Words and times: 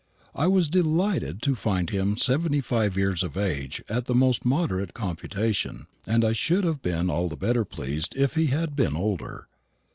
I 0.33 0.47
was 0.47 0.67
delighted 0.67 1.43
to 1.43 1.53
find 1.53 1.91
him 1.91 2.17
seventy 2.17 2.59
five 2.59 2.97
years 2.97 3.21
of 3.21 3.37
age 3.37 3.83
at 3.87 4.05
the 4.05 4.15
most 4.15 4.43
moderate 4.43 4.95
computation, 4.95 5.85
and 6.07 6.25
I 6.25 6.33
should 6.33 6.63
have 6.63 6.81
been 6.81 7.11
all 7.11 7.29
the 7.29 7.37
better 7.37 7.65
pleased 7.65 8.15
if 8.17 8.33
he 8.33 8.47
had 8.47 8.75
been 8.75 8.95
older. 8.95 9.47